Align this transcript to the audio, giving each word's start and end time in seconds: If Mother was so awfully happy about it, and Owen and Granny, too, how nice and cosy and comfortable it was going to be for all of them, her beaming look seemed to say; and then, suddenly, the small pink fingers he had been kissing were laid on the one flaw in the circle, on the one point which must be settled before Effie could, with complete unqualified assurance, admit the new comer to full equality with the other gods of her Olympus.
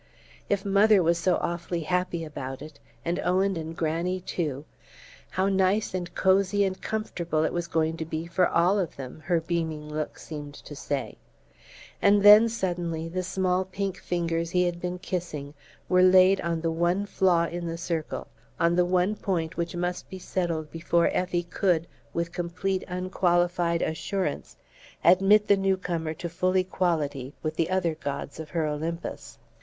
If 0.49 0.65
Mother 0.65 1.03
was 1.03 1.19
so 1.19 1.37
awfully 1.41 1.81
happy 1.81 2.23
about 2.25 2.63
it, 2.63 2.79
and 3.05 3.19
Owen 3.19 3.55
and 3.55 3.77
Granny, 3.77 4.19
too, 4.19 4.65
how 5.29 5.47
nice 5.47 5.93
and 5.93 6.11
cosy 6.15 6.63
and 6.63 6.81
comfortable 6.81 7.43
it 7.43 7.53
was 7.53 7.67
going 7.67 7.97
to 7.97 8.05
be 8.05 8.25
for 8.25 8.47
all 8.47 8.79
of 8.79 8.95
them, 8.95 9.21
her 9.25 9.39
beaming 9.39 9.87
look 9.93 10.17
seemed 10.17 10.55
to 10.55 10.75
say; 10.75 11.19
and 12.01 12.23
then, 12.23 12.49
suddenly, 12.49 13.07
the 13.09 13.21
small 13.21 13.63
pink 13.63 13.97
fingers 13.99 14.49
he 14.49 14.63
had 14.63 14.81
been 14.81 14.97
kissing 14.97 15.53
were 15.87 16.01
laid 16.01 16.41
on 16.41 16.61
the 16.61 16.71
one 16.71 17.05
flaw 17.05 17.45
in 17.45 17.67
the 17.67 17.77
circle, 17.77 18.25
on 18.59 18.75
the 18.75 18.85
one 18.85 19.15
point 19.15 19.55
which 19.55 19.75
must 19.75 20.09
be 20.09 20.17
settled 20.17 20.71
before 20.71 21.11
Effie 21.15 21.43
could, 21.43 21.85
with 22.11 22.31
complete 22.31 22.83
unqualified 22.87 23.83
assurance, 23.83 24.57
admit 25.03 25.47
the 25.47 25.55
new 25.55 25.77
comer 25.77 26.15
to 26.15 26.27
full 26.27 26.55
equality 26.55 27.35
with 27.43 27.55
the 27.55 27.69
other 27.69 27.93
gods 27.93 28.39
of 28.39 28.49
her 28.49 28.65
Olympus. 28.65 29.37